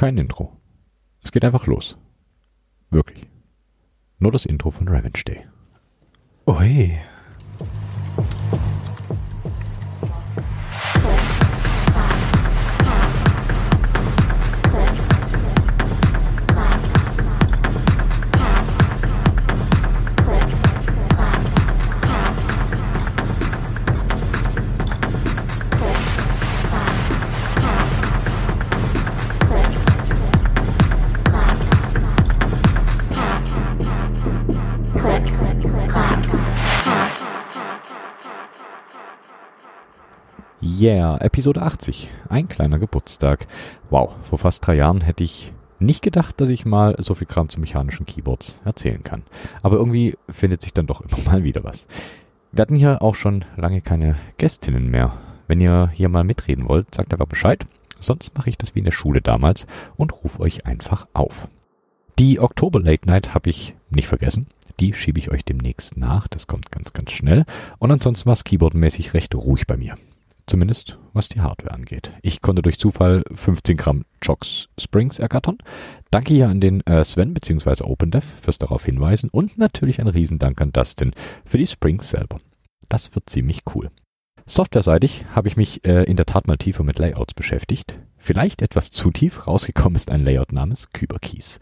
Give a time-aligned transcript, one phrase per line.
[0.00, 0.56] Kein Intro.
[1.22, 1.98] Es geht einfach los.
[2.88, 3.28] Wirklich.
[4.18, 5.46] Nur das Intro von Revenge Day.
[6.46, 6.98] Ui.
[40.80, 42.08] Yeah, Episode 80.
[42.30, 43.46] Ein kleiner Geburtstag.
[43.90, 47.50] Wow, vor fast drei Jahren hätte ich nicht gedacht, dass ich mal so viel Kram
[47.50, 49.24] zu mechanischen Keyboards erzählen kann.
[49.60, 51.86] Aber irgendwie findet sich dann doch immer mal wieder was.
[52.52, 55.18] Wir hatten hier auch schon lange keine Gästinnen mehr.
[55.48, 57.66] Wenn ihr hier mal mitreden wollt, sagt einfach Bescheid.
[57.98, 59.66] Sonst mache ich das wie in der Schule damals
[59.98, 61.46] und rufe euch einfach auf.
[62.18, 64.46] Die Oktober Late Night habe ich nicht vergessen.
[64.80, 66.26] Die schiebe ich euch demnächst nach.
[66.26, 67.44] Das kommt ganz, ganz schnell.
[67.78, 69.94] Und ansonsten war es keyboardmäßig recht ruhig bei mir.
[70.50, 72.12] Zumindest was die Hardware angeht.
[72.22, 75.58] Ich konnte durch Zufall 15 Gramm Chox Springs ergattern.
[76.10, 77.84] Danke hier an den äh, Sven bzw.
[77.84, 81.12] OpenDev fürs darauf hinweisen und natürlich ein Riesendank an Dustin
[81.44, 82.40] für die Springs selber.
[82.88, 83.90] Das wird ziemlich cool.
[84.44, 88.00] Softwareseitig habe ich mich äh, in der Tat mal tiefer mit Layouts beschäftigt.
[88.18, 91.60] Vielleicht etwas zu tief, rausgekommen ist ein Layout namens Kyberkeys.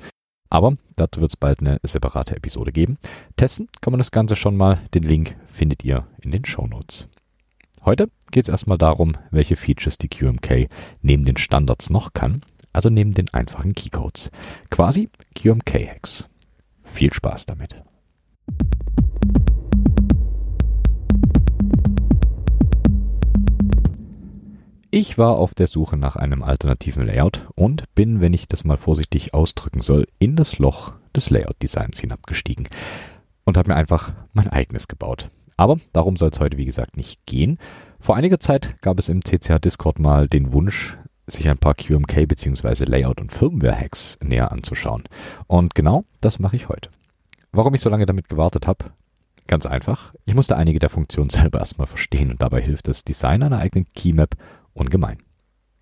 [0.48, 2.96] Aber dazu wird es bald eine separate Episode geben.
[3.36, 4.80] Testen kann man das Ganze schon mal.
[4.94, 7.06] Den Link findet ihr in den Show Notes.
[7.84, 10.68] Heute geht es erstmal darum, welche Features die QMK
[11.02, 14.30] neben den Standards noch kann, also neben den einfachen Keycodes.
[14.70, 16.28] Quasi QMK-Hacks.
[16.84, 17.82] Viel Spaß damit.
[24.90, 28.78] Ich war auf der Suche nach einem alternativen Layout und bin, wenn ich das mal
[28.78, 32.68] vorsichtig ausdrücken soll, in das Loch des Layout-Designs hinabgestiegen
[33.44, 35.28] und habe mir einfach mein eigenes gebaut.
[35.58, 37.58] Aber darum soll es heute, wie gesagt, nicht gehen.
[38.00, 42.26] Vor einiger Zeit gab es im CCH Discord mal den Wunsch, sich ein paar QMK
[42.26, 42.84] bzw.
[42.84, 45.04] Layout- und Firmware-Hacks näher anzuschauen.
[45.46, 46.90] Und genau das mache ich heute.
[47.52, 48.86] Warum ich so lange damit gewartet habe?
[49.46, 50.14] Ganz einfach.
[50.26, 53.86] Ich musste einige der Funktionen selber erstmal verstehen und dabei hilft das Design einer eigenen
[53.94, 54.36] Keymap
[54.74, 55.18] ungemein.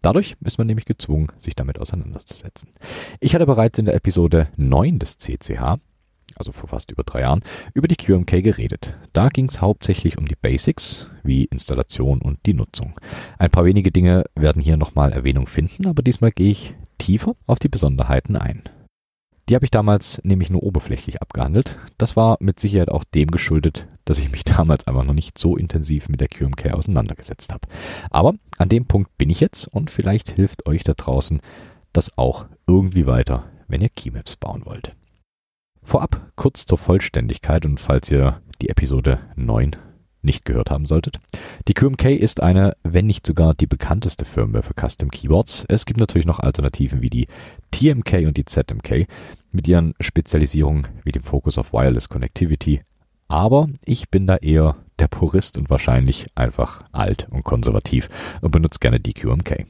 [0.02, 2.70] Dadurch ist man nämlich gezwungen, sich damit auseinanderzusetzen.
[3.18, 5.78] Ich hatte bereits in der Episode 9 des CCH
[6.36, 7.42] also vor fast über drei Jahren,
[7.74, 8.94] über die QMK geredet.
[9.12, 12.94] Da ging es hauptsächlich um die Basics, wie Installation und die Nutzung.
[13.38, 17.58] Ein paar wenige Dinge werden hier nochmal Erwähnung finden, aber diesmal gehe ich tiefer auf
[17.58, 18.62] die Besonderheiten ein.
[19.48, 21.78] Die habe ich damals nämlich nur oberflächlich abgehandelt.
[21.98, 25.56] Das war mit Sicherheit auch dem geschuldet, dass ich mich damals einfach noch nicht so
[25.56, 27.68] intensiv mit der QMK auseinandergesetzt habe.
[28.10, 31.40] Aber an dem Punkt bin ich jetzt und vielleicht hilft euch da draußen
[31.92, 34.92] das auch irgendwie weiter, wenn ihr Keymaps bauen wollt.
[35.86, 39.76] Vorab kurz zur Vollständigkeit und falls ihr die Episode 9
[40.20, 41.18] nicht gehört haben solltet.
[41.68, 45.64] Die QMK ist eine, wenn nicht sogar die bekannteste Firmware für Custom Keyboards.
[45.68, 47.28] Es gibt natürlich noch Alternativen wie die
[47.70, 49.06] TMK und die ZMK
[49.52, 52.82] mit ihren Spezialisierungen wie dem Fokus auf Wireless Connectivity.
[53.28, 58.08] Aber ich bin da eher der Purist und wahrscheinlich einfach alt und konservativ
[58.40, 59.64] und benutze gerne die QMK.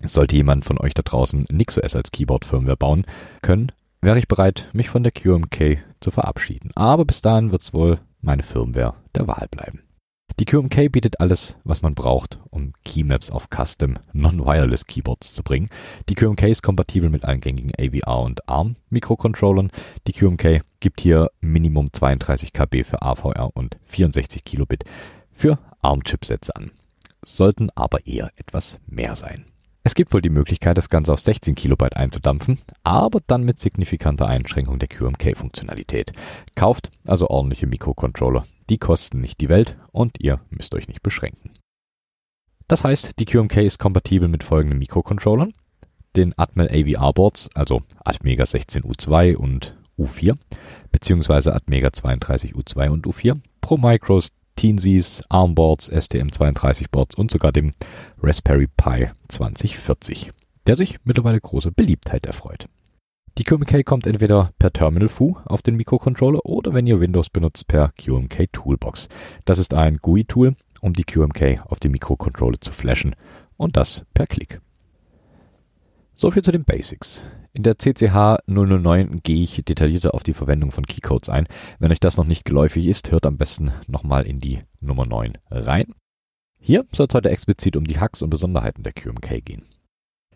[0.00, 3.04] Sollte jemand von euch da draußen NixOS als Keyboard-Firmware bauen
[3.42, 3.72] können,
[4.04, 6.70] wäre ich bereit, mich von der QMK zu verabschieden.
[6.74, 9.80] Aber bis dahin wird es wohl meine Firmware der Wahl bleiben.
[10.40, 15.68] Die QMK bietet alles, was man braucht, um Keymaps auf Custom Non-Wireless Keyboards zu bringen.
[16.08, 19.70] Die QMK ist kompatibel mit allen gängigen AVR und ARM Mikrocontrollern.
[20.08, 24.84] Die QMK gibt hier Minimum 32 KB für AVR und 64 Kilobit
[25.30, 26.72] für ARM Chipsätze an.
[27.22, 29.46] Sollten aber eher etwas mehr sein.
[29.86, 34.26] Es gibt wohl die Möglichkeit, das Ganze auf 16 Kilobyte einzudampfen, aber dann mit signifikanter
[34.26, 36.12] Einschränkung der QMK-Funktionalität.
[36.54, 38.44] Kauft also ordentliche Mikrocontroller.
[38.70, 41.50] Die kosten nicht die Welt und ihr müsst euch nicht beschränken.
[42.66, 45.52] Das heißt, die QMK ist kompatibel mit folgenden Mikrocontrollern.
[46.16, 50.38] Den Atmel AVR Boards, also Atmega 16U2 und U4,
[50.92, 53.76] beziehungsweise Atmega 32U2 und U4, Pro
[54.56, 57.72] Teensys, ARM-Boards, STM32-Boards und sogar dem
[58.22, 60.30] Raspberry Pi 2040,
[60.66, 62.66] der sich mittlerweile große Beliebtheit erfreut.
[63.36, 67.66] Die QMK kommt entweder per Terminal Foo auf den Mikrocontroller oder wenn ihr Windows benutzt
[67.66, 69.08] per QMK Toolbox.
[69.44, 73.16] Das ist ein GUI-Tool, um die QMK auf den Mikrocontroller zu flashen
[73.56, 74.60] und das per Klick.
[76.16, 77.26] So viel zu den Basics.
[77.52, 81.48] In der CCH 009 gehe ich detaillierter auf die Verwendung von Keycodes ein.
[81.80, 85.38] Wenn euch das noch nicht geläufig ist, hört am besten nochmal in die Nummer 9
[85.50, 85.94] rein.
[86.60, 89.62] Hier soll es heute explizit um die Hacks und Besonderheiten der QMK gehen.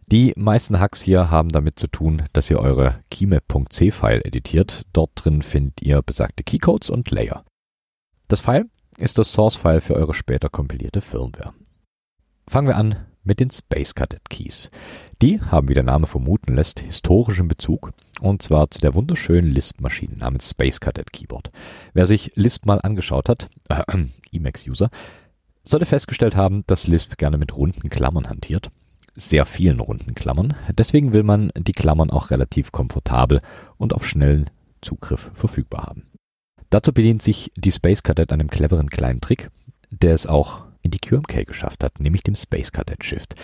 [0.07, 4.85] Die meisten Hacks hier haben damit zu tun, dass ihr eure keymap.c-File editiert.
[4.93, 7.45] Dort drin findet ihr besagte Keycodes und Layer.
[8.27, 11.55] Das File ist das Source-File für eure später kompilierte Firmware.
[12.49, 14.73] Fangen wir an mit den Space Cadet Keys.
[15.23, 20.17] Die haben, wie der Name vermuten lässt, historischen Bezug und zwar zu der wunderschönen Lisp-Maschine
[20.17, 21.53] namens Space Cadet Keyboard.
[21.95, 23.85] Wer sich Lisp mal angeschaut hat, äh,
[24.33, 24.91] Emacs-User,
[25.63, 28.71] sollte festgestellt haben, dass Lisp gerne mit runden Klammern hantiert
[29.21, 30.55] sehr vielen runden Klammern.
[30.71, 33.41] Deswegen will man die Klammern auch relativ komfortabel
[33.77, 34.49] und auf schnellen
[34.81, 36.07] Zugriff verfügbar haben.
[36.71, 39.51] Dazu bedient sich die Space Cadet einem cleveren kleinen Trick,
[39.91, 43.35] der es auch in die QMK geschafft hat, nämlich dem Space Cadet Shift.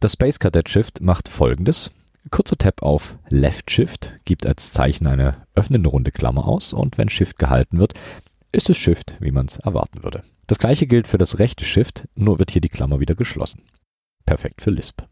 [0.00, 1.90] Das Space Cadet Shift macht folgendes.
[2.30, 7.08] Kurzer Tab auf Left Shift gibt als Zeichen eine öffnende runde Klammer aus und wenn
[7.10, 7.94] Shift gehalten wird,
[8.50, 10.22] ist es Shift, wie man es erwarten würde.
[10.46, 13.62] Das gleiche gilt für das rechte Shift, nur wird hier die Klammer wieder geschlossen
[14.24, 15.02] perfekt für Lisp.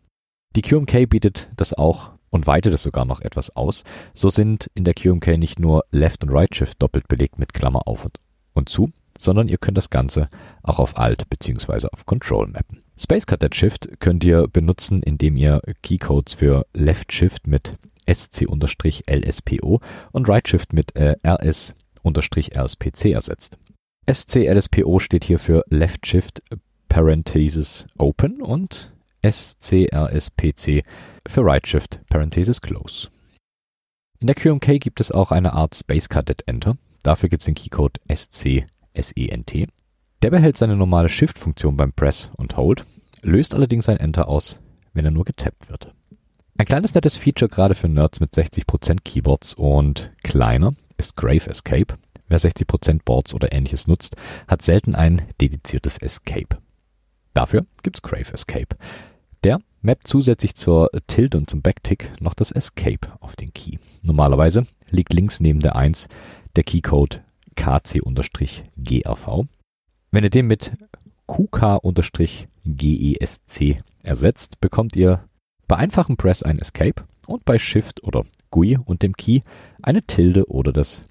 [0.54, 3.84] Die QMK bietet das auch und weitet es sogar noch etwas aus.
[4.14, 7.86] So sind in der QMK nicht nur Left und Right Shift doppelt belegt mit Klammer
[7.86, 8.18] auf und,
[8.52, 8.90] und zu,
[9.22, 10.28] sondern ihr könnt das Ganze
[10.62, 11.88] auch auf Alt bzw.
[11.92, 12.82] auf Control mappen.
[12.98, 17.76] Space Cadet Shift könnt ihr benutzen, indem ihr Keycodes für Left Shift mit
[18.06, 19.80] SC-LSPO
[20.12, 23.58] und Right Shift mit äh, RS-RSPC ersetzt.
[24.10, 26.42] SC-LSPO steht hier für Left Shift
[26.88, 28.92] Parenthesis Open und
[29.24, 30.84] SCRSPC
[31.26, 33.08] für Right Shift Parenthesis Close.
[34.20, 36.76] In der QMK gibt es auch eine Art Space Cadet Enter.
[37.02, 37.98] Dafür gibt es den Keycode
[39.00, 39.68] SCSENT.
[40.22, 42.84] Der behält seine normale Shift-Funktion beim Press und Hold,
[43.22, 44.60] löst allerdings ein Enter aus,
[44.92, 45.92] wenn er nur getappt wird.
[46.58, 51.94] Ein kleines nettes Feature gerade für Nerds mit 60% Keyboards und kleiner ist Grave Escape.
[52.28, 54.16] Wer 60% Boards oder ähnliches nutzt,
[54.46, 56.58] hat selten ein dediziertes Escape.
[57.34, 58.76] Dafür gibt's Grave Escape.
[59.44, 63.78] Der mappt zusätzlich zur Tilde und zum Backtick noch das Escape auf den Key.
[64.02, 66.08] Normalerweise liegt links neben der 1
[66.54, 67.22] der Keycode
[67.54, 69.46] KC-GRV.
[70.10, 70.72] Wenn ihr den mit
[71.26, 72.58] QK-GESC
[74.02, 75.24] ersetzt, bekommt ihr
[75.68, 79.40] bei einfachem Press ein Escape und bei Shift oder GUI und dem Key
[79.82, 81.04] eine Tilde oder das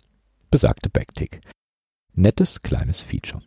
[0.51, 1.41] besagte Backtick.
[2.13, 3.41] Nettes kleines Feature.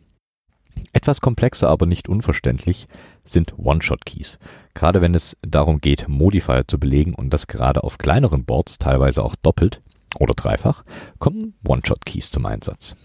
[0.91, 2.87] Etwas komplexer, aber nicht unverständlich
[3.23, 4.39] sind One-Shot-Keys.
[4.73, 9.23] Gerade wenn es darum geht, Modifier zu belegen und das gerade auf kleineren Boards teilweise
[9.23, 9.81] auch doppelt
[10.19, 10.83] oder dreifach,
[11.19, 12.95] kommen One-Shot-Keys zum Einsatz.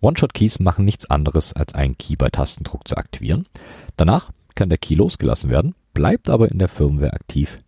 [0.00, 3.46] One-Shot-Keys machen nichts anderes, als einen Key bei Tastendruck zu aktivieren.
[3.96, 7.60] Danach kann der Key losgelassen werden, bleibt aber in der Firmware aktiv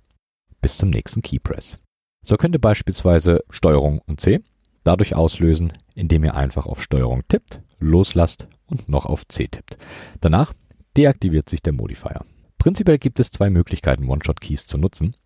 [0.60, 1.78] bis zum nächsten Keypress.
[2.24, 4.40] So könnt ihr beispielsweise Steuerung und C
[4.84, 9.76] dadurch auslösen, indem ihr einfach auf Steuerung tippt, loslasst und noch auf C tippt.
[10.20, 10.52] Danach
[10.96, 12.22] deaktiviert sich der Modifier.
[12.58, 15.16] Prinzipiell gibt es zwei Möglichkeiten, One-Shot-Keys zu nutzen.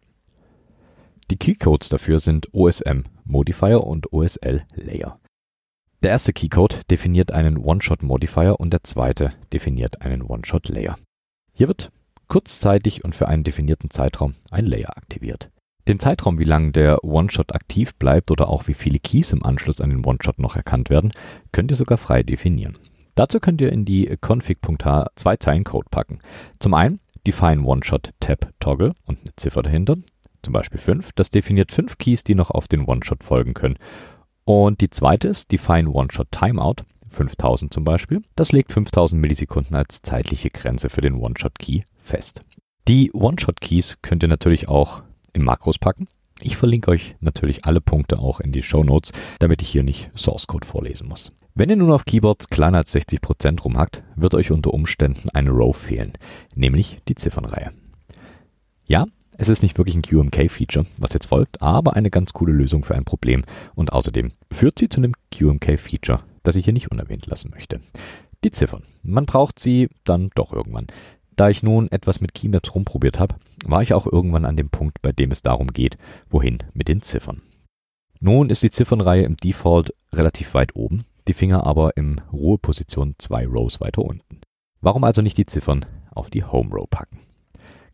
[1.31, 5.19] Die Keycodes dafür sind OSM Modifier und OSL Layer.
[6.02, 10.96] Der erste Keycode definiert einen One-Shot Modifier und der zweite definiert einen One-Shot Layer.
[11.52, 11.90] Hier wird
[12.28, 15.50] kurzzeitig und für einen definierten Zeitraum ein Layer aktiviert.
[15.88, 19.81] Den Zeitraum, wie lange der One-Shot aktiv bleibt oder auch wie viele Keys im Anschluss
[19.81, 21.12] an den One-Shot noch erkannt werden,
[21.52, 22.78] könnt ihr sogar frei definieren.
[23.14, 26.19] Dazu könnt ihr in die config.h zwei Zeilen Code packen.
[26.58, 29.96] Zum einen define One-Shot Tab Toggle und eine Ziffer dahinter,
[30.46, 31.10] zum Beispiel 5.
[31.16, 33.78] Das definiert fünf Keys, die noch auf den One-Shot folgen können.
[34.44, 38.23] Und die zweite ist define One-Shot Timeout, 5000 zum Beispiel.
[38.37, 42.42] Das legt 5000 Millisekunden als zeitliche Grenze für den One-Shot-Key fest.
[42.87, 46.06] Die One-Shot-Keys könnt ihr natürlich auch in Makros packen.
[46.40, 50.12] Ich verlinke euch natürlich alle Punkte auch in die Show Notes, damit ich hier nicht
[50.14, 51.32] Source Code vorlesen muss.
[51.56, 55.76] Wenn ihr nun auf Keyboards kleiner als 60% rumhackt, wird euch unter Umständen eine Row
[55.76, 56.12] fehlen,
[56.54, 57.73] nämlich die Ziffernreihe.
[58.87, 59.06] Ja,
[59.38, 62.95] es ist nicht wirklich ein QMK-Feature, was jetzt folgt, aber eine ganz coole Lösung für
[62.95, 67.50] ein Problem und außerdem führt sie zu einem QMK-Feature, das ich hier nicht unerwähnt lassen
[67.50, 67.81] möchte.
[68.45, 68.83] Die Ziffern.
[69.02, 70.87] Man braucht sie dann doch irgendwann.
[71.37, 73.35] Da ich nun etwas mit Keymaps rumprobiert habe,
[73.66, 75.99] war ich auch irgendwann an dem Punkt, bei dem es darum geht,
[76.31, 77.43] wohin mit den Ziffern.
[78.21, 83.47] Nun ist die Ziffernreihe im Default relativ weit oben, die Finger aber im Ruheposition zwei
[83.47, 84.40] Rows weiter unten.
[84.81, 87.19] Warum also nicht die Ziffern auf die Home Row packen?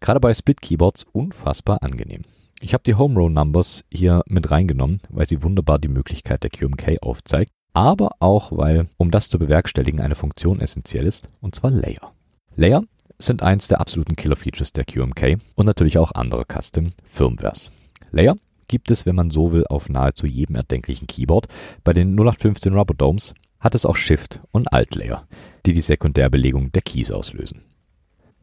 [0.03, 2.23] Gerade bei Split Keyboards unfassbar angenehm.
[2.61, 6.51] Ich habe die Home Row Numbers hier mit reingenommen, weil sie wunderbar die Möglichkeit der
[6.51, 11.71] QMK aufzeigt, aber auch weil, um das zu bewerkstelligen, eine Funktion essentiell ist, und zwar
[11.71, 12.13] Layer.
[12.57, 12.83] Layer
[13.21, 17.71] sind eins der absoluten Killer-Features der QMK und natürlich auch andere Custom-Firmwares.
[18.11, 21.47] Layer gibt es, wenn man so will, auf nahezu jedem erdenklichen Keyboard.
[21.85, 25.29] Bei den 0815 Rubber Domes hat es auch Shift und Alt Layer,
[25.65, 27.63] die die Sekundärbelegung der Keys auslösen.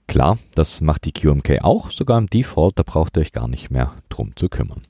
[0.10, 3.70] Klar, das macht die QMK auch, sogar im Default, da braucht ihr euch gar nicht
[3.70, 4.82] mehr drum zu kümmern.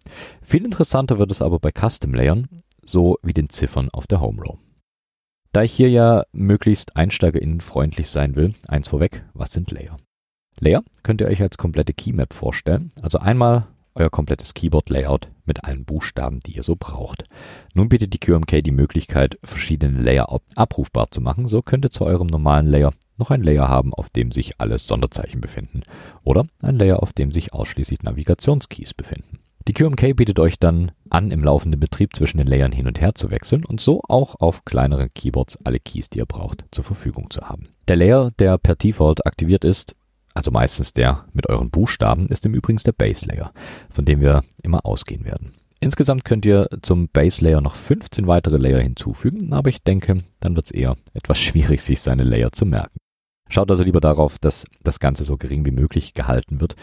[0.41, 2.47] Viel interessanter wird es aber bei Custom Layern,
[2.85, 4.57] so wie den Ziffern auf der Home Row.
[5.51, 9.97] Da ich hier ja möglichst einsteigerinnenfreundlich sein will, eins vorweg, was sind Layer?
[10.57, 15.83] Layer könnt ihr euch als komplette Keymap vorstellen, also einmal euer komplettes Keyboard-Layout mit allen
[15.83, 17.25] Buchstaben, die ihr so braucht.
[17.73, 21.49] Nun bietet die QMK die Möglichkeit, verschiedene Layer abrufbar zu machen.
[21.49, 24.79] So könnt ihr zu eurem normalen Layer noch ein Layer haben, auf dem sich alle
[24.79, 25.83] Sonderzeichen befinden.
[26.23, 29.39] Oder ein Layer, auf dem sich ausschließlich Navigationskeys befinden.
[29.67, 33.13] Die QMK bietet euch dann an, im laufenden Betrieb zwischen den Layern hin und her
[33.13, 37.29] zu wechseln und so auch auf kleineren Keyboards alle Keys, die ihr braucht, zur Verfügung
[37.29, 37.67] zu haben.
[37.88, 39.95] Der Layer, der per Default aktiviert ist,
[40.33, 43.51] also meistens der mit euren Buchstaben, ist im Übrigen der Base Layer,
[43.91, 45.53] von dem wir immer ausgehen werden.
[45.81, 50.55] Insgesamt könnt ihr zum Base Layer noch 15 weitere Layer hinzufügen, aber ich denke, dann
[50.55, 52.97] wird es eher etwas schwierig, sich seine Layer zu merken.
[53.50, 56.75] Schaut also lieber darauf, dass das Ganze so gering wie möglich gehalten wird,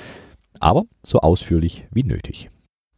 [0.58, 2.50] aber so ausführlich wie nötig.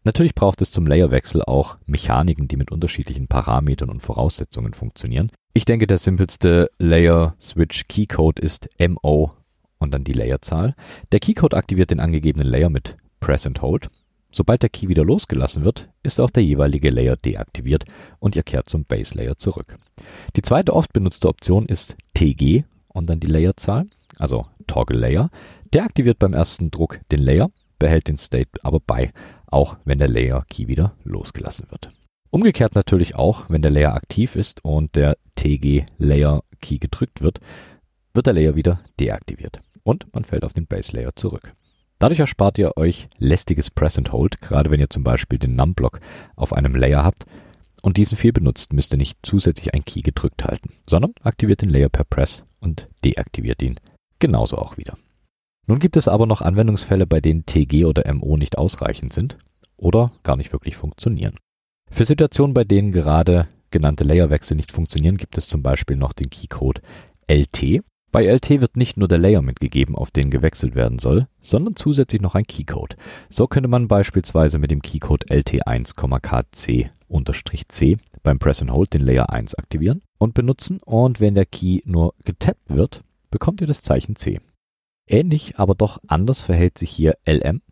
[0.05, 5.31] Natürlich braucht es zum Layerwechsel auch Mechaniken, die mit unterschiedlichen Parametern und Voraussetzungen funktionieren.
[5.53, 9.33] Ich denke, der simpelste Layer Switch Keycode ist MO
[9.79, 10.75] und dann die Layerzahl.
[11.13, 13.89] Der Keycode aktiviert den angegebenen Layer mit Press and Hold.
[14.31, 17.85] Sobald der Key wieder losgelassen wird, ist auch der jeweilige Layer deaktiviert
[18.19, 19.77] und ihr kehrt zum Base Layer zurück.
[20.37, 25.31] Die zweite oft benutzte Option ist TG und dann die Layerzahl, also Toggle Layer.
[25.73, 29.13] Der aktiviert beim ersten Druck den Layer, behält den State aber bei,
[29.47, 31.91] auch wenn der Layer Key wieder losgelassen wird.
[32.31, 37.41] Umgekehrt natürlich auch, wenn der Layer aktiv ist und der TG Layer Key gedrückt wird,
[38.13, 41.55] wird der Layer wieder deaktiviert und man fällt auf den Base Layer zurück.
[41.99, 46.01] Dadurch erspart ihr euch lästiges Press and Hold, gerade wenn ihr zum Beispiel den Num-Block
[46.37, 47.27] auf einem Layer habt
[47.83, 51.71] und diesen viel benutzt, müsst ihr nicht zusätzlich ein Key gedrückt halten, sondern aktiviert den
[51.71, 53.79] Layer per Press und deaktiviert ihn
[54.19, 54.95] genauso auch wieder.
[55.67, 59.39] Nun gibt es aber noch Anwendungsfälle, bei denen TG oder MO nicht ausreichend sind
[59.77, 61.37] oder gar nicht wirklich funktionieren.
[61.91, 66.31] Für Situationen, bei denen gerade genannte Layerwechsel nicht funktionieren, gibt es zum Beispiel noch den
[66.31, 66.81] Keycode
[67.31, 71.77] LT bei LT wird nicht nur der Layer mitgegeben, auf den gewechselt werden soll, sondern
[71.77, 72.97] zusätzlich noch ein Keycode.
[73.29, 79.57] So könnte man beispielsweise mit dem Keycode LT1,KC-C beim Press and Hold den Layer 1
[79.57, 84.41] aktivieren und benutzen und wenn der Key nur getappt wird, bekommt ihr das Zeichen C.
[85.07, 87.63] Ähnlich, aber doch anders verhält sich hier LM.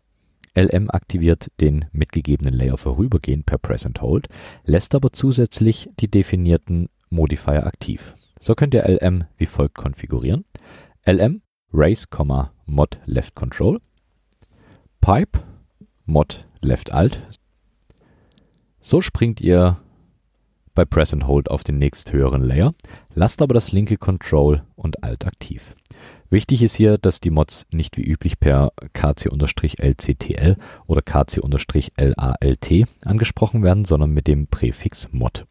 [0.55, 4.27] LM aktiviert den mitgegebenen Layer vorübergehend per Press and Hold,
[4.63, 8.13] lässt aber zusätzlich die definierten Modifier aktiv.
[8.39, 10.45] So könnt ihr LM wie folgt konfigurieren.
[11.05, 12.07] LM Race,
[12.65, 13.79] Mod Left Control,
[14.99, 15.39] Pipe
[16.05, 17.21] Mod Left Alt.
[18.79, 19.77] So springt ihr
[20.77, 22.75] bei Press and Hold auf den nächsthöheren Layer,
[23.15, 25.75] lasst aber das linke Control und Alt aktiv.
[26.29, 30.55] Wichtig ist hier, dass die Mods nicht wie üblich per kc-lctl
[30.85, 35.47] oder kc-lalt angesprochen werden, sondern mit dem Präfix mod-.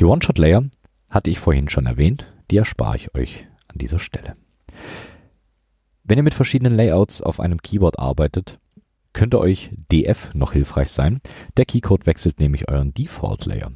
[0.00, 0.64] Die One-Shot-Layer
[1.08, 4.34] hatte ich vorhin schon erwähnt, die erspare ich euch an dieser Stelle.
[6.02, 8.58] Wenn ihr mit verschiedenen Layouts auf einem Keyboard arbeitet,
[9.12, 11.20] könnte euch DF noch hilfreich sein.
[11.56, 13.70] Der Keycode wechselt nämlich euren Default Layer.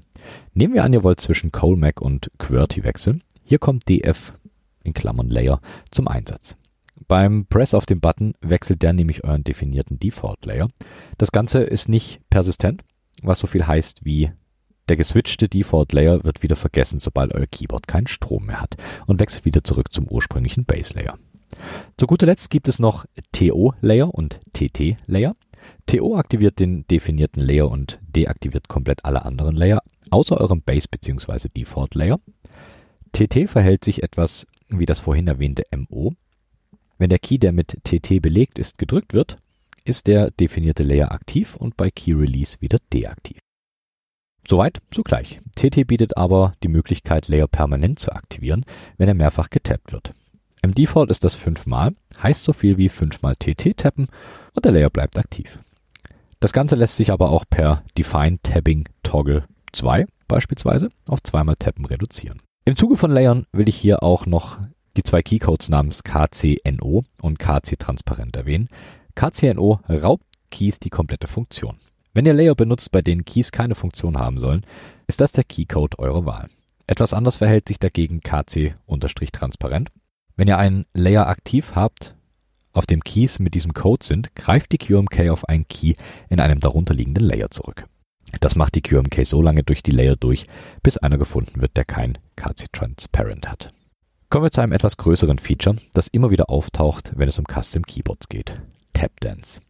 [0.55, 3.23] Nehmen wir an, ihr wollt zwischen Colmac und QWERTY wechseln.
[3.45, 4.33] Hier kommt DF
[4.83, 6.57] in Klammern Layer zum Einsatz.
[7.09, 10.69] Beim Press auf den Button wechselt der nämlich euren definierten Default Layer.
[11.19, 12.83] Das Ganze ist nicht persistent,
[13.23, 14.31] was so viel heißt wie
[14.89, 19.21] der geswitchte Default Layer wird wieder vergessen, sobald euer Keyboard keinen Strom mehr hat und
[19.21, 21.19] wechselt wieder zurück zum ursprünglichen Base Layer.
[21.97, 25.35] Zu guter Letzt gibt es noch TO Layer und TT Layer.
[25.87, 31.49] TO aktiviert den definierten Layer und deaktiviert komplett alle anderen Layer, außer eurem Base bzw.
[31.49, 32.21] Default Layer.
[33.13, 36.13] TT verhält sich etwas wie das vorhin erwähnte MO.
[36.99, 39.39] Wenn der Key, der mit TT belegt ist, gedrückt wird,
[39.85, 43.39] ist der definierte Layer aktiv und bei Key Release wieder deaktiv.
[44.49, 45.41] Soweit, so gleich.
[45.57, 48.65] TT bietet aber die Möglichkeit, Layer permanent zu aktivieren,
[48.97, 50.13] wenn er mehrfach getappt wird.
[50.63, 54.09] Im Default ist das fünfmal, heißt so viel wie fünfmal TT tappen
[54.55, 55.59] und der Layer bleibt aktiv.
[56.41, 59.45] Das Ganze lässt sich aber auch per Define Tabbing Toggle
[59.77, 62.43] 2 beispielsweise auf zweimal Tappen reduzieren.
[62.65, 64.59] Im Zuge von Layern will ich hier auch noch
[64.97, 68.69] die zwei Keycodes namens KCNO und KC Transparent erwähnen.
[69.15, 71.77] KCNO raubt Keys die komplette Funktion.
[72.15, 74.65] Wenn ihr Layer benutzt, bei denen Keys keine Funktion haben sollen,
[75.07, 76.49] ist das der Keycode eurer Wahl.
[76.87, 79.91] Etwas anders verhält sich dagegen KC-transparent.
[80.37, 82.15] Wenn ihr einen Layer aktiv habt,
[82.73, 85.95] auf dem Keys mit diesem Code sind, greift die QMK auf einen Key
[86.29, 87.87] in einem darunterliegenden Layer zurück.
[88.41, 90.47] Das macht die QMK so lange durch die Layer durch,
[90.83, 93.73] bis einer gefunden wird, der kein KC Transparent hat.
[94.29, 97.85] Kommen wir zu einem etwas größeren Feature, das immer wieder auftaucht, wenn es um Custom
[97.85, 98.61] Keyboards geht.
[98.93, 99.61] Tapdance.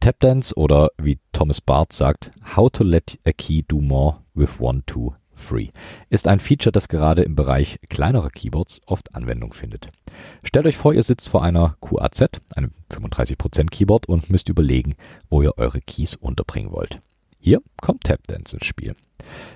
[0.00, 4.82] Tapdance oder wie Thomas Barth sagt, How to let a key do more with one,
[4.86, 5.70] two, three,
[6.08, 9.90] ist ein Feature, das gerade im Bereich kleinerer Keyboards oft Anwendung findet.
[10.42, 14.94] Stellt euch vor, ihr sitzt vor einer QAZ, einem 35% Keyboard und müsst überlegen,
[15.28, 17.00] wo ihr eure Keys unterbringen wollt.
[17.40, 18.94] Hier kommt Tapdance ins Spiel.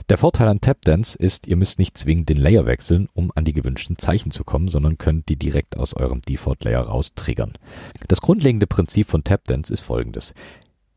[0.09, 3.53] Der Vorteil an Tapdance ist, ihr müsst nicht zwingend den Layer wechseln, um an die
[3.53, 7.53] gewünschten Zeichen zu kommen, sondern könnt die direkt aus eurem Default Layer raus triggern.
[8.09, 10.33] Das grundlegende Prinzip von Tapdance ist folgendes.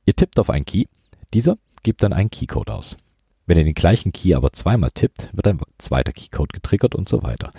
[0.05, 0.85] Ihr tippt auf einen Key,
[1.33, 2.97] dieser gibt dann einen Keycode aus.
[3.45, 7.23] Wenn ihr den gleichen Key aber zweimal tippt, wird ein zweiter Keycode getriggert und so
[7.23, 7.51] weiter.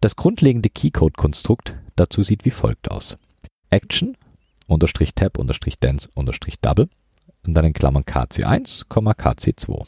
[0.00, 3.18] Das grundlegende Keycode-Konstrukt dazu sieht wie folgt aus.
[3.70, 4.16] Action,
[4.66, 6.88] unterstrich Tab, unterstrich Dance, unterstrich Double
[7.46, 9.86] und dann in Klammern KC1, KC2.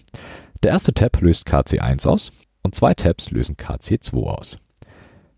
[0.63, 2.33] Der erste Tab löst KC1 aus
[2.63, 4.59] und zwei Tabs lösen KC2 aus.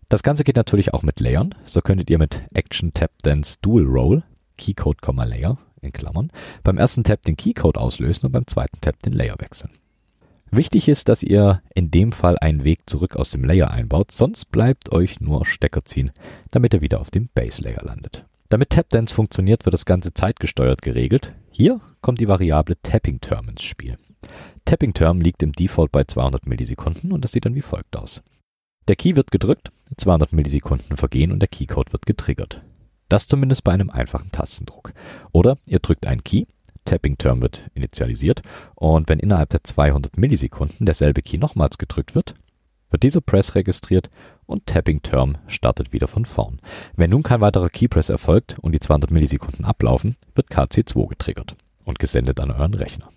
[0.09, 1.53] Das Ganze geht natürlich auch mit Layern.
[1.65, 4.23] So könntet ihr mit Action Tab Dance Dual Roll
[4.57, 6.31] Keycode, Layer in Klammern
[6.63, 9.71] beim ersten Tab den Keycode auslösen und beim zweiten Tab den Layer wechseln.
[10.49, 14.49] Wichtig ist, dass ihr in dem Fall einen Weg zurück aus dem Layer einbaut, sonst
[14.49, 16.11] bleibt euch nur Stecker ziehen,
[16.51, 18.25] damit ihr wieder auf dem Base Layer landet.
[18.49, 21.33] Damit Tapdance funktioniert, wird das Ganze zeitgesteuert geregelt.
[21.51, 23.97] Hier kommt die Variable Tapping Term ins Spiel.
[24.65, 28.23] Tapping Term liegt im Default bei 200 Millisekunden und das sieht dann wie folgt aus.
[28.87, 32.61] Der Key wird gedrückt, 200 Millisekunden vergehen und der Keycode wird getriggert.
[33.09, 34.93] Das zumindest bei einem einfachen Tastendruck.
[35.31, 36.45] Oder ihr drückt einen Key,
[36.85, 38.41] Tapping Term wird initialisiert
[38.75, 42.35] und wenn innerhalb der 200 Millisekunden derselbe Key nochmals gedrückt wird,
[42.89, 44.09] wird dieser Press registriert
[44.47, 46.59] und Tapping Term startet wieder von vorn.
[46.95, 51.99] Wenn nun kein weiterer Keypress erfolgt und die 200 Millisekunden ablaufen, wird KC2 getriggert und
[51.99, 53.09] gesendet an euren Rechner.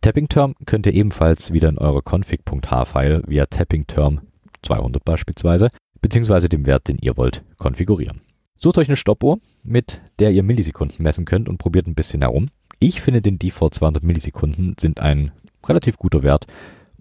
[0.00, 4.22] Tapping Term könnt ihr ebenfalls wieder in eure config.h-File via Tapping Term
[4.62, 5.68] 200 beispielsweise,
[6.00, 8.22] beziehungsweise dem Wert, den ihr wollt, konfigurieren.
[8.56, 12.48] Sucht euch eine Stoppuhr, mit der ihr Millisekunden messen könnt und probiert ein bisschen herum.
[12.80, 15.32] Ich finde den Default 200 Millisekunden sind ein
[15.64, 16.46] relativ guter Wert,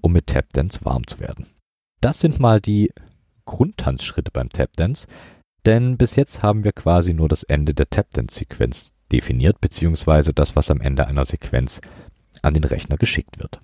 [0.02, 1.48] um mit Tapdance warm zu werden.
[2.02, 2.92] Das sind mal die
[3.48, 5.08] Grundtanzschritte beim Tapdance,
[5.66, 10.70] denn bis jetzt haben wir quasi nur das Ende der Tapdance-Sequenz definiert, beziehungsweise das, was
[10.70, 11.82] am Ende einer Sequenz
[12.44, 13.60] an den Rechner geschickt wird.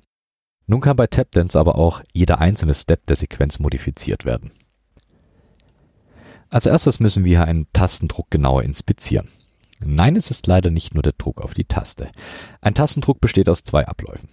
[0.65, 4.52] Nun kann bei Tapdance aber auch jeder einzelne Step der Sequenz modifiziert werden.
[6.50, 9.30] Als erstes müssen wir einen Tastendruck genauer inspizieren.
[9.80, 12.10] Nein, es ist leider nicht nur der Druck auf die Taste.
[12.62, 14.30] Ein Tastendruck besteht aus zwei Abläufen.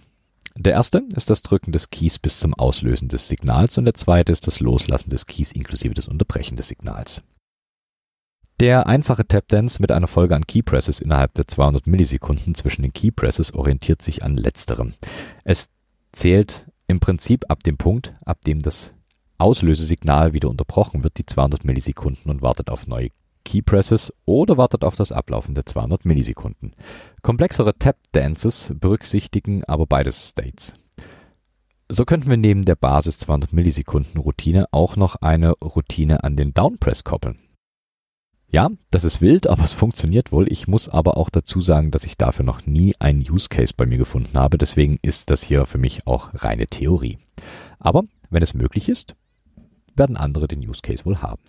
[0.57, 4.31] Der erste ist das Drücken des Keys bis zum Auslösen des Signals und der zweite
[4.31, 7.23] ist das Loslassen des Keys inklusive des Unterbrechen des Signals.
[8.59, 13.53] Der einfache Tapdance mit einer Folge an Keypresses innerhalb der 200 Millisekunden zwischen den Keypresses
[13.53, 14.93] orientiert sich an letzterem.
[15.43, 15.69] Es
[16.11, 18.93] zählt im Prinzip ab dem Punkt, ab dem das
[19.39, 23.09] Auslösesignal wieder unterbrochen wird, die 200 Millisekunden und wartet auf neue
[23.43, 26.75] Keypresses oder wartet auf das Ablaufen der 200 Millisekunden.
[27.21, 30.75] Komplexere Tap-Dances berücksichtigen aber beides States.
[31.89, 36.53] So könnten wir neben der Basis 200 Millisekunden Routine auch noch eine Routine an den
[36.53, 37.37] Downpress koppeln.
[38.53, 40.51] Ja, das ist wild, aber es funktioniert wohl.
[40.51, 43.85] Ich muss aber auch dazu sagen, dass ich dafür noch nie einen Use Case bei
[43.85, 44.57] mir gefunden habe.
[44.57, 47.17] Deswegen ist das hier für mich auch reine Theorie.
[47.79, 49.15] Aber wenn es möglich ist,
[49.95, 51.41] werden andere den Use Case wohl haben.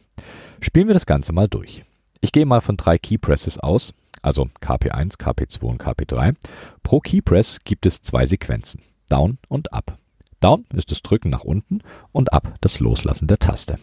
[0.63, 1.83] Spielen wir das Ganze mal durch.
[2.21, 6.37] Ich gehe mal von drei Keypresses aus, also KP1, KP2 und KP3.
[6.85, 9.99] Pro Keypress gibt es zwei Sequenzen, Down und Up.
[10.39, 13.77] Down ist das Drücken nach unten und Up das Loslassen der Taste.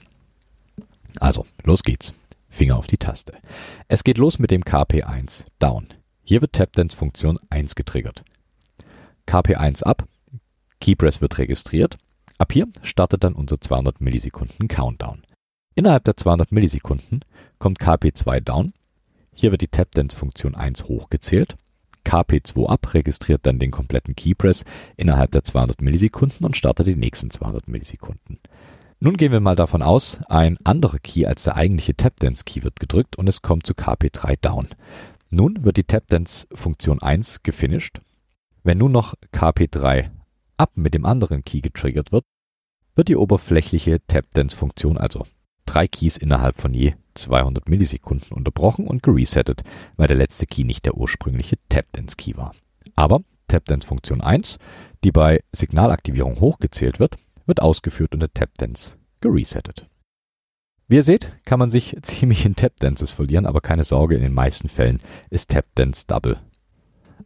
[1.19, 2.13] Also, los geht's.
[2.47, 3.33] Finger auf die Taste.
[3.89, 5.87] Es geht los mit dem KP1 Down.
[6.23, 8.23] Hier wird Tapdance Funktion 1 getriggert.
[9.27, 10.07] KP1 Up.
[10.79, 11.97] Keypress wird registriert.
[12.37, 15.23] Ab hier startet dann unser 200 Millisekunden Countdown.
[15.79, 17.23] Innerhalb der 200 Millisekunden
[17.57, 18.73] kommt KP2 Down.
[19.33, 21.55] Hier wird die Tapdance Funktion 1 hochgezählt.
[22.05, 24.65] KP2 Up registriert dann den kompletten Keypress
[24.97, 28.39] innerhalb der 200 Millisekunden und startet die nächsten 200 Millisekunden.
[28.99, 33.17] Nun gehen wir mal davon aus, ein anderer Key als der eigentliche Tapdance-Key wird gedrückt
[33.17, 34.67] und es kommt zu KP3 Down.
[35.29, 38.01] Nun wird die Tapdance-Funktion 1 gefinisht.
[38.63, 40.09] Wenn nun noch KP3
[40.57, 42.25] Up mit dem anderen Key getriggert wird,
[42.95, 45.23] wird die oberflächliche Tapdance-Funktion, also
[45.69, 49.61] drei Keys innerhalb von je 200 Millisekunden unterbrochen und geresettet,
[49.97, 52.53] weil der letzte Key nicht der ursprüngliche Tapdance-Key war.
[52.95, 54.57] Aber Tapdance-Funktion 1,
[55.03, 59.87] die bei Signalaktivierung hochgezählt wird, wird ausgeführt und der Tapdance geresettet.
[60.87, 64.33] Wie ihr seht, kann man sich ziemlich in Tapdances verlieren, aber keine Sorge, in den
[64.33, 66.39] meisten Fällen ist Tapdance Double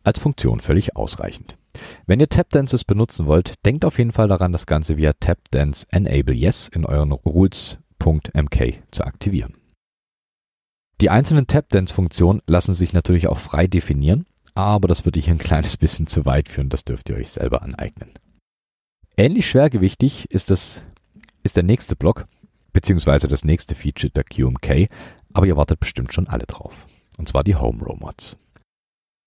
[0.04, 1.58] als Funktion völlig ausreichend.
[2.06, 6.36] Wenn ihr Tapdances benutzen wollt, denkt auf jeden Fall daran, das Ganze via Tapdance Enable
[6.36, 9.56] Yes in euren Rules shift.mk zu aktivieren.
[11.02, 15.78] Die einzelnen Tap-Dance-Funktionen lassen sich natürlich auch frei definieren, aber das würde hier ein kleines
[15.78, 18.12] bisschen zu weit führen, das dürft ihr euch selber aneignen.
[19.18, 20.86] Ähnlich schwergewichtig ist, das,
[21.44, 22.26] ist der nächste Block,
[22.72, 24.89] beziehungsweise das nächste Feature der QMK,
[25.34, 26.86] aber ihr wartet bestimmt schon alle drauf.
[27.18, 28.38] Und zwar die Home Row Mods.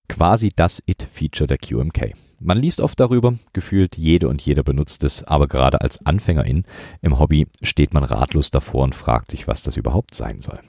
[0.09, 2.15] Quasi das It-Feature der QMK.
[2.38, 6.64] Man liest oft darüber, gefühlt jede und jeder benutzt es, aber gerade als Anfängerin
[7.01, 10.61] im Hobby steht man ratlos davor und fragt sich, was das überhaupt sein soll.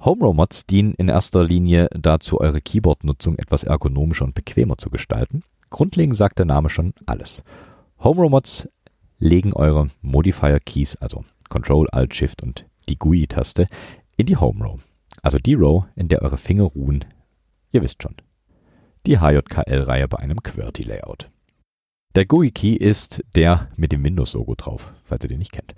[0.00, 4.90] Home Row Mods dienen in erster Linie dazu, eure Keyboard-Nutzung etwas ergonomischer und bequemer zu
[4.90, 5.42] gestalten.
[5.70, 7.42] Grundlegend sagt der Name schon alles.
[7.98, 8.68] Home Row Mods
[9.18, 13.68] legen eure Modifier Keys, also Control, Alt, Shift und die GUI-Taste,
[14.16, 14.80] in die Home Row.
[15.22, 17.04] Also die Row, in der eure Finger ruhen.
[17.72, 18.14] Ihr wisst schon.
[19.08, 21.30] Die HJKL-Reihe bei einem QWERTY-Layout.
[22.14, 25.74] Der GUI-Key ist der mit dem Windows-Logo drauf, falls ihr den nicht kennt.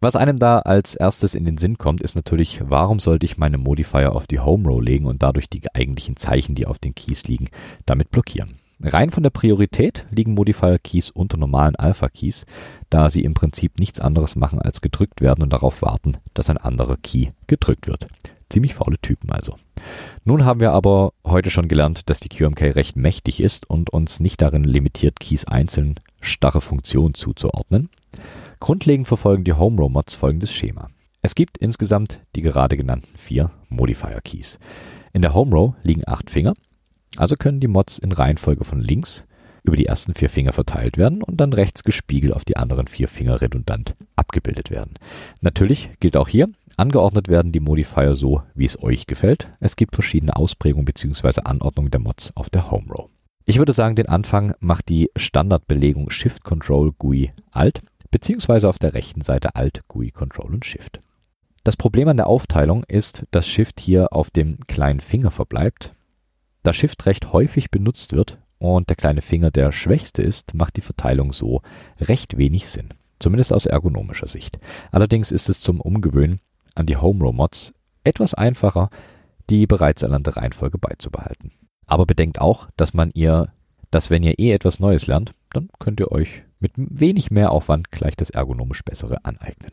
[0.00, 3.58] Was einem da als erstes in den Sinn kommt, ist natürlich, warum sollte ich meine
[3.58, 7.24] Modifier auf die Home Row legen und dadurch die eigentlichen Zeichen, die auf den Keys
[7.24, 7.50] liegen,
[7.84, 8.56] damit blockieren.
[8.80, 12.46] Rein von der Priorität liegen Modifier Keys unter normalen Alpha Keys,
[12.88, 16.56] da sie im Prinzip nichts anderes machen als gedrückt werden und darauf warten, dass ein
[16.56, 18.08] anderer Key gedrückt wird.
[18.48, 19.56] Ziemlich faule Typen also.
[20.24, 24.20] Nun haben wir aber heute schon gelernt, dass die QMK recht mächtig ist und uns
[24.20, 27.88] nicht darin limitiert, Keys einzeln starre Funktionen zuzuordnen.
[28.60, 30.88] Grundlegend verfolgen die Home Row Mods folgendes Schema.
[31.22, 34.58] Es gibt insgesamt die gerade genannten vier Modifier Keys.
[35.12, 36.54] In der Home Row liegen acht Finger,
[37.16, 39.26] also können die Mods in Reihenfolge von links
[39.66, 43.08] über die ersten vier Finger verteilt werden und dann rechts gespiegelt auf die anderen vier
[43.08, 44.94] Finger redundant abgebildet werden.
[45.40, 49.50] Natürlich gilt auch hier, angeordnet werden die Modifier so, wie es euch gefällt.
[49.60, 51.42] Es gibt verschiedene Ausprägungen bzw.
[51.44, 53.10] Anordnungen der Mods auf der Home Row.
[53.44, 58.94] Ich würde sagen, den Anfang macht die Standardbelegung Shift Control GUI Alt beziehungsweise auf der
[58.94, 61.00] rechten Seite Alt, GUI, Control und Shift.
[61.64, 65.94] Das Problem an der Aufteilung ist, dass Shift hier auf dem kleinen Finger verbleibt.
[66.62, 70.82] Da Shift recht häufig benutzt wird und der kleine Finger der schwächste ist, macht die
[70.82, 71.62] Verteilung so
[72.00, 72.88] recht wenig Sinn.
[73.18, 74.58] Zumindest aus ergonomischer Sicht.
[74.90, 76.40] Allerdings ist es zum Umgewöhnen
[76.74, 77.72] an die Home Row Mods
[78.04, 78.90] etwas einfacher,
[79.48, 81.52] die bereits erlernte Reihenfolge beizubehalten.
[81.86, 83.52] Aber bedenkt auch, dass man ihr,
[83.90, 87.90] dass wenn ihr eh etwas Neues lernt, dann könnt ihr euch mit wenig mehr Aufwand
[87.90, 89.72] gleich das ergonomisch bessere aneignen.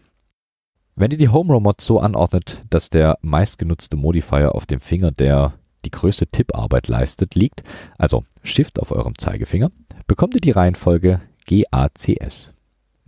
[0.95, 5.11] Wenn ihr die Home Row Mod so anordnet, dass der meistgenutzte Modifier auf dem Finger,
[5.11, 5.53] der
[5.85, 7.63] die größte Tipparbeit leistet, liegt,
[7.97, 9.71] also Shift auf eurem Zeigefinger,
[10.07, 12.51] bekommt ihr die Reihenfolge GACS.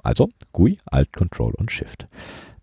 [0.01, 2.07] Also GUI, Alt, Control und Shift.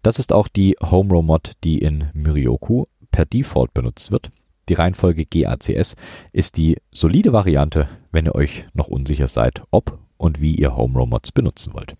[0.03, 4.31] Das ist auch die Home Row Mod, die in Myrioku per Default benutzt wird.
[4.69, 5.97] Die Reihenfolge GACS
[6.33, 10.99] ist die solide Variante, wenn ihr euch noch unsicher seid, ob und wie ihr Home
[10.99, 11.97] Row Mods benutzen wollt.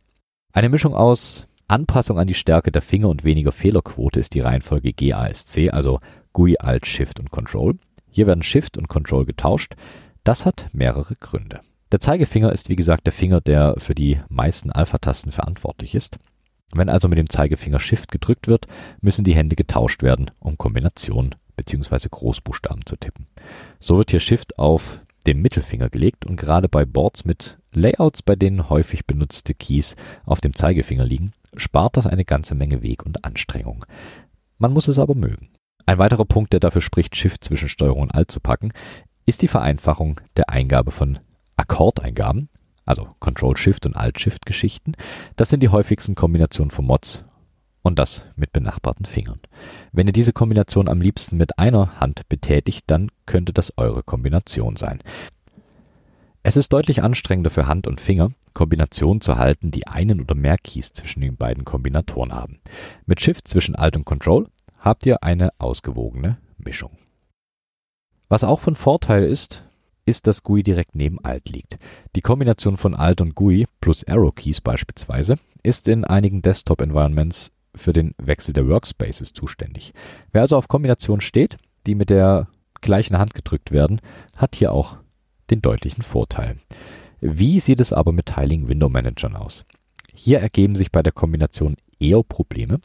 [0.53, 4.93] Eine Mischung aus Anpassung an die Stärke der Finger und weniger Fehlerquote ist die Reihenfolge
[4.93, 6.01] GASC, also
[6.33, 7.79] GUI, Alt, Shift und Control.
[8.13, 9.75] Hier werden Shift und Control getauscht.
[10.23, 11.61] Das hat mehrere Gründe.
[11.91, 16.19] Der Zeigefinger ist wie gesagt der Finger, der für die meisten Alpha-Tasten verantwortlich ist.
[16.73, 18.67] Wenn also mit dem Zeigefinger Shift gedrückt wird,
[19.01, 22.09] müssen die Hände getauscht werden, um Kombinationen bzw.
[22.11, 23.27] Großbuchstaben zu tippen.
[23.81, 28.37] So wird hier Shift auf den Mittelfinger gelegt und gerade bei Boards mit Layouts, bei
[28.37, 33.25] denen häufig benutzte Keys auf dem Zeigefinger liegen, spart das eine ganze Menge Weg und
[33.25, 33.85] Anstrengung.
[34.59, 35.49] Man muss es aber mögen.
[35.87, 38.73] Ein weiterer Punkt, der dafür spricht, Shift zwischen Steuerung und Alt zu packen,
[39.27, 41.19] ist die Vereinfachung der Eingabe von
[41.57, 42.49] Akkordeingaben,
[42.85, 44.95] also Control-Shift und Alt-Shift-Geschichten.
[45.37, 47.25] Das sind die häufigsten Kombinationen von Mods
[47.83, 49.41] und das mit benachbarten Fingern.
[49.93, 54.77] Wenn ihr diese Kombination am liebsten mit einer Hand betätigt, dann könnte das eure Kombination
[54.77, 55.01] sein.
[56.45, 60.59] Es ist deutlich anstrengender für Hand und Finger, Kombinationen zu halten, die einen oder mehr
[60.59, 62.59] Keys zwischen den beiden Kombinatoren haben.
[63.07, 64.49] Mit Shift zwischen Alt und Control
[64.83, 66.99] habt ihr eine ausgewogene Mischung.
[68.29, 69.65] Was auch von Vorteil ist,
[70.05, 71.79] ist, dass GUI direkt neben Alt liegt.
[72.17, 77.93] Die Kombination von Alt und GUI plus Arrow Keys beispielsweise ist in einigen Desktop-Environments für
[77.93, 79.95] den Wechsel der Workspaces zuständig.
[80.33, 82.49] Wer also auf Kombinationen steht, die mit der
[82.81, 84.01] gleichen Hand gedrückt werden,
[84.37, 84.97] hat hier auch
[85.51, 86.57] den deutlichen Vorteil.
[87.21, 89.65] Wie sieht es aber mit Tiling Window Managern aus?
[90.13, 92.81] Hier ergeben sich bei der Kombination eher Probleme.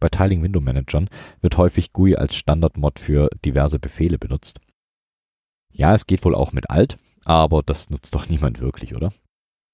[0.00, 1.08] Bei Tiling Window Managern
[1.40, 4.60] wird häufig GUI als Standardmod für diverse Befehle benutzt.
[5.72, 9.12] Ja, es geht wohl auch mit Alt, aber das nutzt doch niemand wirklich, oder?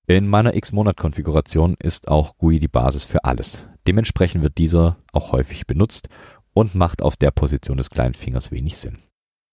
[0.06, 3.64] In meiner X-Monat-Konfiguration ist auch GUI die Basis für alles.
[3.86, 6.08] Dementsprechend wird dieser auch häufig benutzt
[6.52, 8.98] und macht auf der Position des kleinen Fingers wenig Sinn.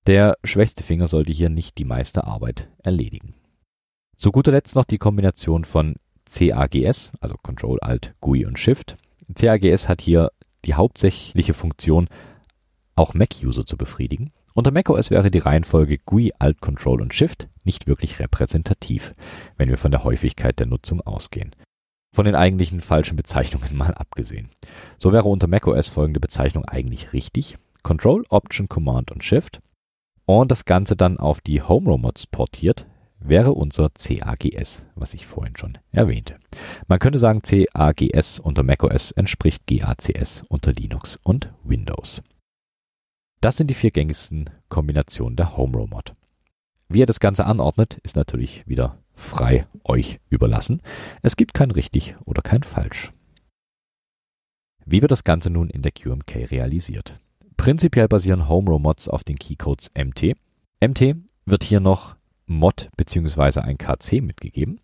[0.07, 3.35] Der schwächste Finger sollte hier nicht die meiste Arbeit erledigen.
[4.17, 8.97] Zu guter Letzt noch die Kombination von CAGS, also Control Alt GUI und Shift.
[9.33, 10.31] CAGS hat hier
[10.65, 12.07] die hauptsächliche Funktion,
[12.95, 14.31] auch Mac-User zu befriedigen.
[14.53, 19.15] Unter macOS wäre die Reihenfolge GUI, Alt, Control und Shift nicht wirklich repräsentativ,
[19.57, 21.55] wenn wir von der Häufigkeit der Nutzung ausgehen.
[22.13, 24.49] Von den eigentlichen falschen Bezeichnungen mal abgesehen.
[24.97, 27.57] So wäre unter macOS folgende Bezeichnung eigentlich richtig.
[27.83, 29.61] Control, Option, Command und Shift.
[30.25, 32.85] Und das Ganze dann auf die Home Robots portiert,
[33.23, 36.37] wäre unser CAGS, was ich vorhin schon erwähnte.
[36.87, 42.23] Man könnte sagen, CAGS unter macOS entspricht GACS unter Linux und Windows.
[43.41, 46.15] Das sind die vier gängigsten Kombinationen der Home Robot.
[46.89, 50.81] Wie ihr das Ganze anordnet, ist natürlich wieder frei euch überlassen.
[51.21, 53.11] Es gibt kein richtig oder kein falsch.
[54.85, 57.19] Wie wird das Ganze nun in der QMK realisiert?
[57.55, 60.35] Prinzipiell basieren Home Mods auf den Keycodes MT.
[60.83, 62.15] MT wird hier noch
[62.51, 63.61] Mod bzw.
[63.61, 64.79] ein KC mitgegeben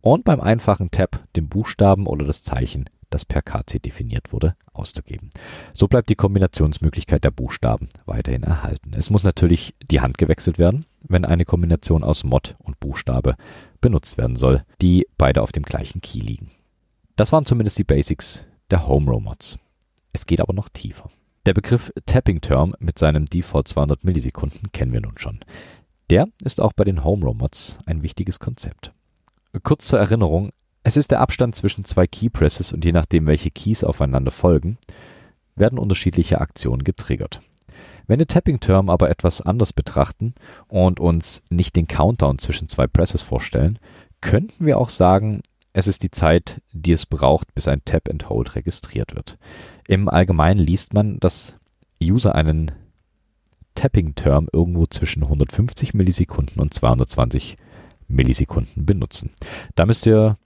[0.00, 5.30] und beim einfachen Tab den Buchstaben oder das Zeichen, das per KC definiert wurde, auszugeben.
[5.72, 8.92] So bleibt die Kombinationsmöglichkeit der Buchstaben weiterhin erhalten.
[8.94, 13.36] Es muss natürlich die Hand gewechselt werden, wenn eine Kombination aus Mod und Buchstabe
[13.80, 16.50] benutzt werden soll, die beide auf dem gleichen Key liegen.
[17.16, 19.58] Das waren zumindest die Basics der Home Row Mods.
[20.12, 21.08] Es geht aber noch tiefer.
[21.46, 25.40] Der Begriff Tapping Term mit seinem Default 200 Millisekunden kennen wir nun schon.
[26.10, 28.92] Der ist auch bei den Home Robots ein wichtiges Konzept.
[29.62, 30.50] Kurz zur Erinnerung,
[30.82, 34.78] es ist der Abstand zwischen zwei Keypresses und je nachdem, welche Keys aufeinander folgen,
[35.56, 37.40] werden unterschiedliche Aktionen getriggert.
[38.06, 40.34] Wenn wir Tapping Term aber etwas anders betrachten
[40.68, 43.78] und uns nicht den Countdown zwischen zwei Presses vorstellen,
[44.20, 45.40] könnten wir auch sagen,
[45.72, 49.38] es ist die Zeit, die es braucht, bis ein Tap and Hold registriert wird.
[49.88, 51.56] Im Allgemeinen liest man, dass
[52.02, 52.72] User einen
[53.74, 57.56] Tapping-Term irgendwo zwischen 150 Millisekunden und 220
[58.08, 59.30] Millisekunden benutzen.
[59.74, 60.36] Da müsst ihr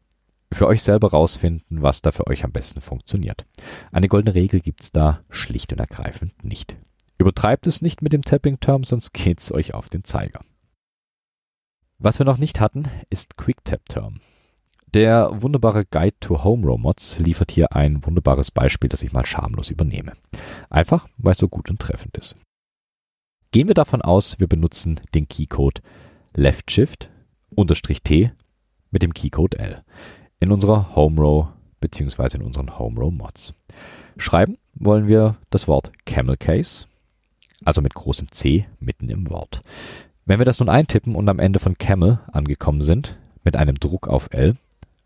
[0.52, 3.46] für euch selber rausfinden, was da für euch am besten funktioniert.
[3.92, 6.76] Eine goldene Regel gibt's da schlicht und ergreifend nicht.
[7.18, 10.40] Übertreibt es nicht mit dem Tapping-Term, sonst geht's euch auf den Zeiger.
[11.98, 14.20] Was wir noch nicht hatten, ist Quick-Tap-Term.
[14.94, 19.68] Der wunderbare Guide to Home Robots liefert hier ein wunderbares Beispiel, das ich mal schamlos
[19.68, 20.12] übernehme.
[20.70, 22.36] Einfach, weil es so gut und treffend ist.
[23.50, 25.80] Gehen wir davon aus, wir benutzen den Keycode
[26.34, 27.08] Left Shift
[28.04, 28.32] T
[28.90, 29.82] mit dem Keycode L
[30.38, 31.48] in unserer Home Row
[31.80, 32.36] bzw.
[32.36, 33.54] in unseren Home Row Mods.
[34.18, 36.88] Schreiben wollen wir das Wort Camel Case,
[37.64, 39.62] also mit großem C mitten im Wort.
[40.26, 44.08] Wenn wir das nun eintippen und am Ende von Camel angekommen sind, mit einem Druck
[44.08, 44.56] auf L,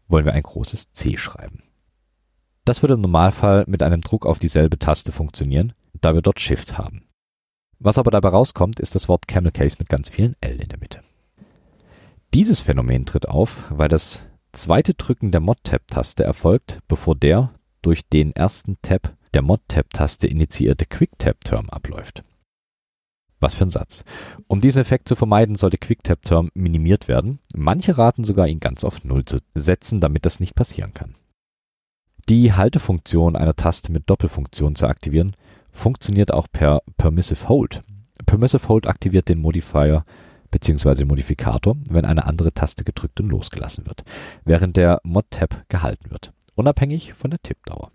[0.09, 1.63] wollen wir ein großes C schreiben.
[2.65, 6.77] Das würde im Normalfall mit einem Druck auf dieselbe Taste funktionieren, da wir dort Shift
[6.77, 7.05] haben.
[7.85, 10.79] Was aber dabei rauskommt, ist das Wort Camel Case mit ganz vielen L in der
[10.79, 11.01] Mitte.
[12.33, 17.51] Dieses Phänomen tritt auf, weil das zweite Drücken der Mod-Tab-Taste erfolgt, bevor der
[17.83, 22.23] durch den ersten Tab der Mod-Tab-Taste initiierte Quick-Tab-Term abläuft.
[23.41, 24.05] Was für ein Satz.
[24.47, 27.41] Um diesen Effekt zu vermeiden, sollte Quick-Tab-Term minimiert werden.
[27.53, 31.17] Manche raten sogar, ihn ganz auf Null zu setzen, damit das nicht passieren kann.
[32.29, 35.35] Die Haltefunktion einer Taste mit Doppelfunktion zu aktivieren,
[35.73, 37.83] funktioniert auch per Permissive Hold.
[38.27, 40.05] Permissive Hold aktiviert den Modifier
[40.51, 41.05] bzw.
[41.05, 44.05] Modifikator, wenn eine andere Taste gedrückt und losgelassen wird,
[44.45, 47.91] während der Mod-Tab gehalten wird, unabhängig von der Tippdauer.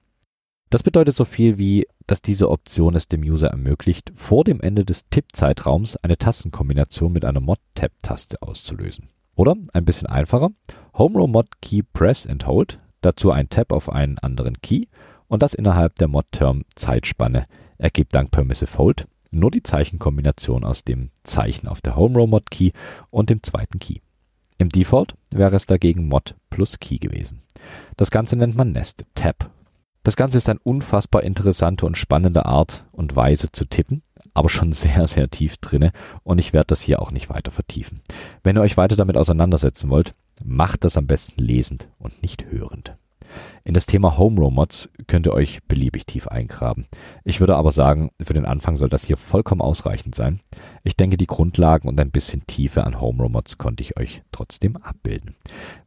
[0.69, 4.83] Das bedeutet so viel wie, dass diese Option es dem User ermöglicht, vor dem Ende
[4.83, 9.07] des Tippzeitraums eine Tastenkombination mit einer Mod-Tab-Taste auszulösen.
[9.35, 10.49] Oder ein bisschen einfacher,
[10.97, 14.87] Home Row Mod Key Press and Hold, dazu ein Tab auf einen anderen Key
[15.27, 17.45] und das innerhalb der Mod-Term Zeitspanne
[17.77, 22.49] ergibt dank Permissive Hold nur die Zeichenkombination aus dem Zeichen auf der Home Row Mod
[22.51, 22.71] Key
[23.09, 23.99] und dem zweiten Key.
[24.57, 27.41] Im Default wäre es dagegen Mod plus Key gewesen.
[27.95, 29.51] Das Ganze nennt man Nested Tab.
[30.03, 34.71] Das Ganze ist eine unfassbar interessante und spannende Art und Weise zu tippen, aber schon
[34.71, 35.91] sehr, sehr tief drinne
[36.23, 38.01] und ich werde das hier auch nicht weiter vertiefen.
[38.43, 42.95] Wenn ihr euch weiter damit auseinandersetzen wollt, macht das am besten lesend und nicht hörend.
[43.63, 46.85] In das Thema Home Row Mods könnt ihr euch beliebig tief eingraben.
[47.23, 50.39] Ich würde aber sagen, für den Anfang soll das hier vollkommen ausreichend sein.
[50.83, 54.21] Ich denke, die Grundlagen und ein bisschen Tiefe an Home Row Mods konnte ich euch
[54.31, 55.35] trotzdem abbilden.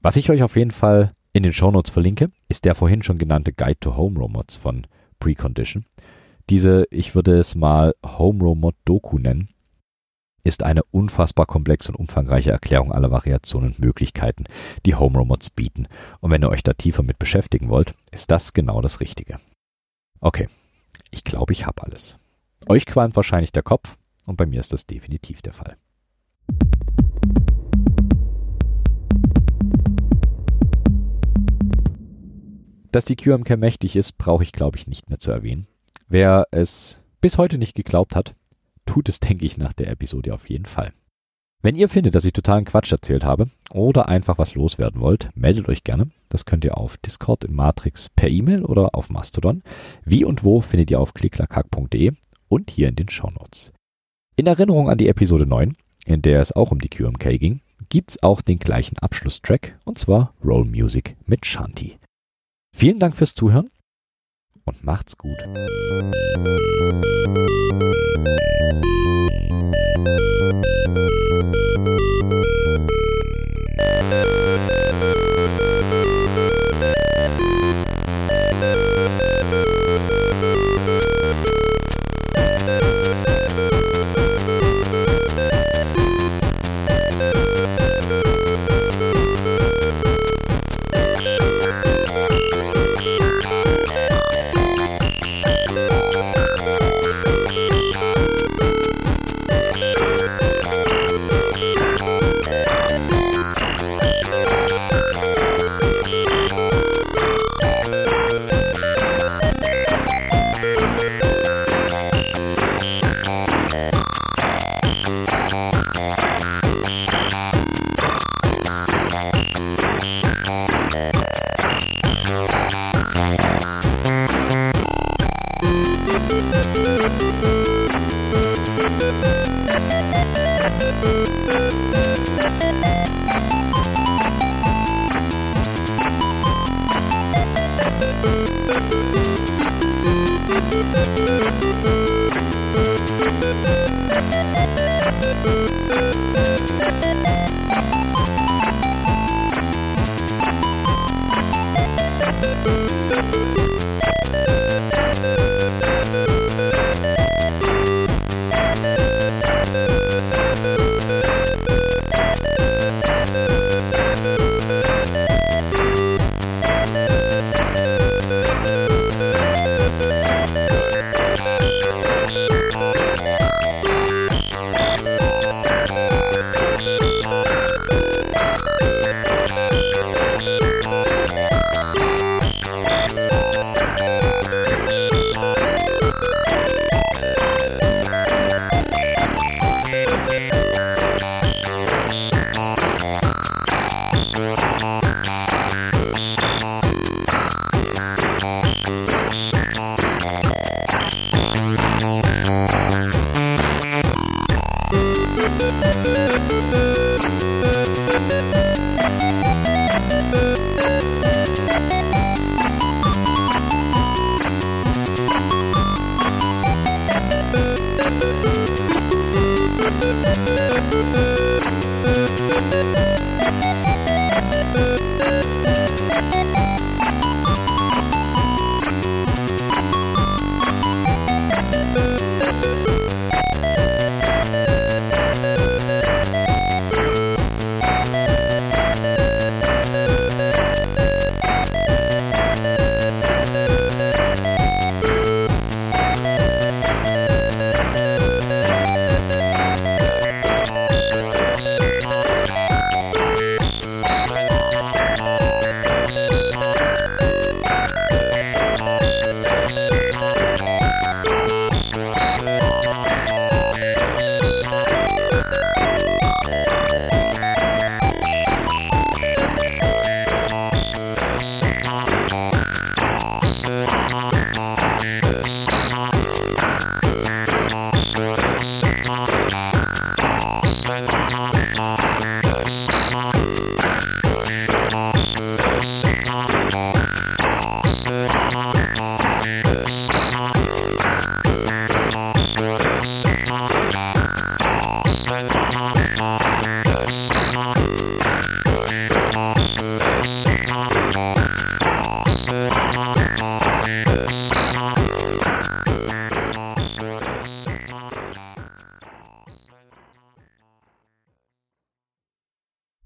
[0.02, 3.18] Was ich euch auf jeden Fall in den Show Notes verlinke, ist der vorhin schon
[3.18, 4.86] genannte Guide to Home Row Mods von
[5.20, 5.84] Precondition.
[6.48, 9.50] Diese, ich würde es mal Home Row Mod Doku nennen,
[10.44, 14.44] ist eine unfassbar komplexe und umfangreiche Erklärung aller Variationen und Möglichkeiten,
[14.86, 15.86] die Home Robots bieten.
[16.20, 19.36] Und wenn ihr euch da tiefer mit beschäftigen wollt, ist das genau das Richtige.
[20.20, 20.48] Okay,
[21.10, 22.18] ich glaube, ich habe alles.
[22.68, 25.76] Euch qualmt wahrscheinlich der Kopf und bei mir ist das definitiv der Fall.
[32.92, 35.68] Dass die QMK mächtig ist, brauche ich glaube ich nicht mehr zu erwähnen.
[36.08, 38.34] Wer es bis heute nicht geglaubt hat,
[38.90, 40.92] tut es, denke ich, nach der Episode auf jeden Fall.
[41.62, 45.68] Wenn ihr findet, dass ich totalen Quatsch erzählt habe oder einfach was loswerden wollt, meldet
[45.68, 46.10] euch gerne.
[46.28, 49.62] Das könnt ihr auf Discord in Matrix per E-Mail oder auf Mastodon.
[50.04, 52.14] Wie und wo findet ihr auf klicklakack.de
[52.48, 53.72] und hier in den Shownotes.
[54.34, 58.20] In Erinnerung an die Episode 9, in der es auch um die QMK ging, gibt's
[58.24, 61.98] auch den gleichen Abschlusstrack und zwar Roll Music mit Shanti.
[62.76, 63.70] Vielen Dank fürs Zuhören
[64.64, 65.38] und macht's gut.
[68.22, 68.84] Thank
[70.98, 71.09] you.